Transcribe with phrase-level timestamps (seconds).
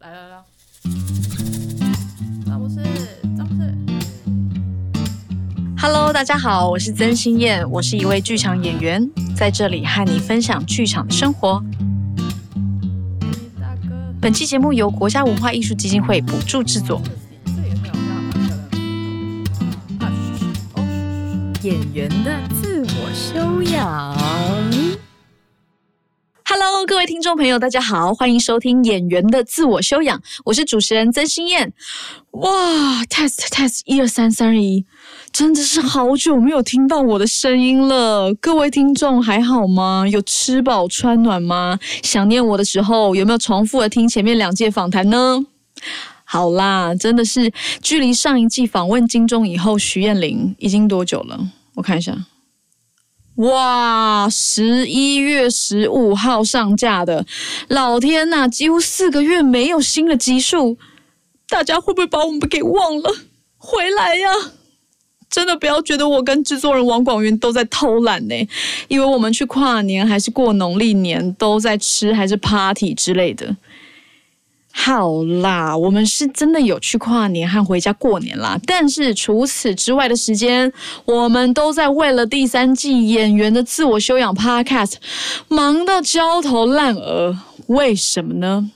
[0.00, 0.42] 来来来，
[2.46, 2.76] 张博士，
[3.36, 3.74] 张博士。
[5.76, 11.62] Hello，大家好，我是曾心燕，我是一位剧场演员，在这里和你分享剧场的生活。
[13.60, 17.02] 大哥，本期节目由国家文化艺术基金会补助制作。
[21.60, 24.16] 演员的自我修养。
[26.86, 31.72] 各位听众朋友，大家好，欢迎收听《演员的自我修养》，我是主持人曾心燕。
[32.30, 34.84] 哇，test test，一二三，三二一，
[35.30, 38.32] 真的是好久没有听到我的声音了。
[38.34, 40.06] 各位听众还好吗？
[40.10, 41.78] 有吃饱穿暖吗？
[42.02, 45.44] 想念我的时候，有没有重复的听前面两届访谈呢？
[46.24, 47.52] 好啦，真的是
[47.82, 51.38] 距离上一季访问金钟以后，徐彦霖已经多久了？
[51.74, 52.16] 我看一下。
[53.40, 57.24] 哇，十一月十五号上架的，
[57.68, 60.76] 老天呐，几乎四个月没有新的集数，
[61.48, 63.10] 大家会不会把我们给忘了？
[63.56, 64.28] 回来呀！
[65.30, 68.34] 真的不要觉得我跟制作人王广元都在偷懒呢，
[68.88, 73.56] 因为我们去跨年还是过农历年都在吃还是 party 之类的。
[74.72, 80.72] 好啦，我们是真的有去跨年和回家过年啦，但是除此之外的时间，
[81.04, 84.94] 我们都在为了第三季演员的自我修养 Podcast
[85.48, 87.36] 忙到焦头烂额。
[87.66, 88.70] 为什么呢？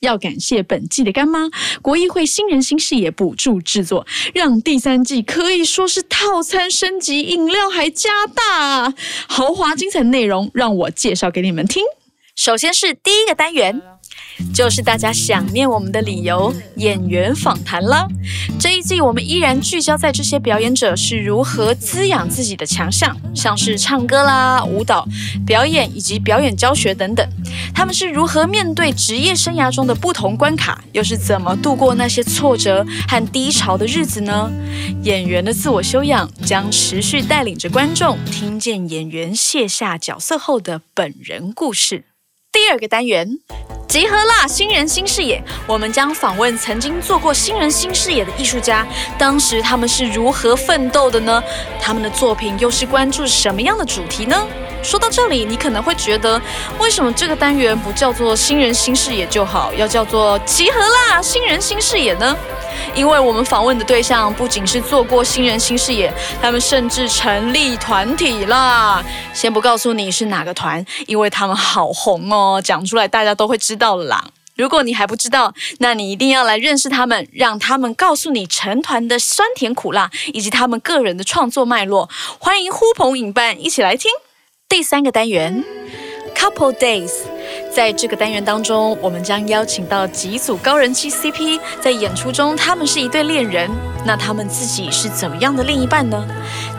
[0.00, 1.48] 要感谢本季的干妈
[1.80, 8.94] 国艺会新人新视野补助制作，让第三季可以说是套餐升级，饮料还加大！
[9.26, 11.82] 豪华精彩内容让我介绍给你们听。
[12.36, 13.80] 首先是第一个单元，
[14.52, 18.06] 就是大家想念我们的理由——演员访谈了。
[18.60, 25.06] 这一季我们依然聚焦在这些表演者是如何滋养自己的强项，像是唱歌啦、舞蹈、
[25.46, 27.26] 表演以及表演教学等等。
[27.72, 34.52] 他们是如何面对职业生涯中的不同关卡，又是怎么度过那些挫折和低潮的日子呢？
[35.02, 42.04] 演员的自我修养将持续带领着观众听见演员卸下角色后的本人故事。
[42.54, 43.36] 第二个单元，
[43.88, 44.46] 集合啦！
[44.46, 48.86] 新人新视野，我们将访问曾经做过新人新视野的艺术家，
[49.18, 51.42] 当时他们是如何奋斗的呢？
[51.80, 54.46] 他们的作品又是关注什么样的主题呢？
[54.84, 56.40] 说到这里，你可能会觉得，
[56.78, 61.20] 为什么这个单元不叫做新人新视野就好，要叫做集合啦！
[61.20, 62.36] 新人新视野呢？
[62.94, 69.04] 因为我们访问的对象不仅是做过新人新视野，他们甚至成立团体啦。
[69.32, 74.24] 先不告诉你是哪个团，因为他们好红哦，讲出来大家都会知道啦。
[74.56, 82.08] 如果你还不知道，那你一定要来认识他们，让他们告诉你成团的酸甜苦辣，以及他们个人的创作脉络。
[82.38, 84.10] 欢迎呼朋引伴，一起来听。
[84.68, 85.64] 第三个单元
[86.36, 87.33] ，Couple Days。
[87.74, 93.68] 在这个单元当中，我们将邀请到几组高人气 CP，在演出中他们是一对恋人，
[94.06, 96.24] 那他们自己是怎么样的另一半呢？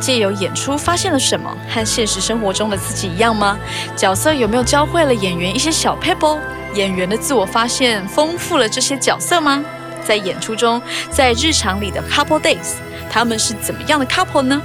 [0.00, 1.56] 借由演出发现了什么？
[1.72, 3.56] 和现实生活中的自己一样吗？
[3.94, 6.40] 角色有没有教会了演员一些小 p e b l e
[6.74, 9.64] 演员的自我发现丰富了这些角色吗？
[10.04, 12.74] 在演出中，在日常里的 couple days，
[13.08, 14.60] 他们是怎么样的 couple 呢？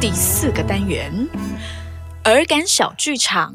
[0.00, 1.12] 第四个单元。
[2.24, 3.52] 耳感小剧场，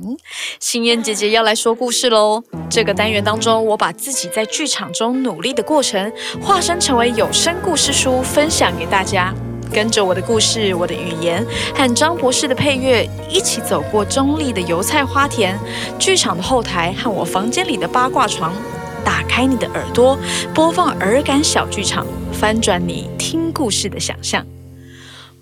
[0.59, 2.43] 心燕姐姐要来说故事喽。
[2.69, 6.11] 这个单元当中，我把自己在剧场中努力的过程，
[6.41, 9.33] 化身成为有声故事书，分享给大家。
[9.71, 15.57] 跟着我的故事，我的语言和张博士的配乐，一起走过中立的油菜花田、
[15.97, 18.53] 剧场的后台和我房间里的八卦床。
[19.05, 20.19] 打开你的耳朵，
[20.53, 24.45] 播放耳感小剧场，翻转你听故事的想象。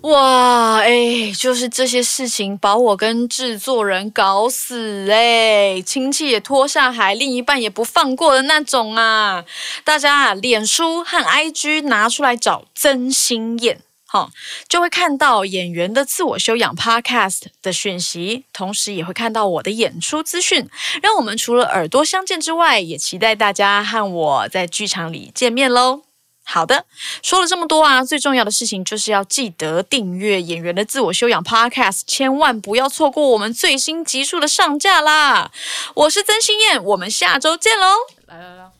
[0.06, 9.44] 哇，哎，就是这些事情把我跟制作人搞死哎，亲戚也拖下海，另一半也不放过的那种啊！
[9.84, 14.30] 大家啊，脸书和 IG 拿出来找真心燕，好、
[14.70, 20.70] 就会看到演员的自我修养 Podcast 的讯息，同时也会看到我的演出资讯。
[21.02, 26.04] 让我们除了耳朵相见之外，也期待大家和我在剧场里见面喽。
[26.48, 26.86] 好的，
[27.22, 35.52] 说了这么多啊，最重要的事情就是要记得订阅演员的自我修养 Podcast，千万不要错过我们最新集数的上架啦！
[35.96, 37.96] 我是曾心燕，我们下周见喽！
[38.28, 38.72] 来来来，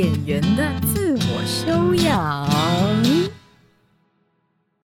[0.00, 0.64] 演员的
[0.94, 3.19] 自我修养。